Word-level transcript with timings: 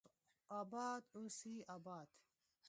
اباد 0.59 1.03
اوسي 1.15 1.55
اباد 1.75 2.07